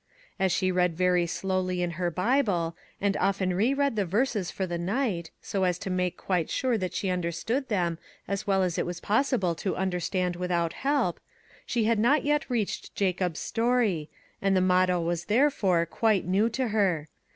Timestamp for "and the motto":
14.41-14.99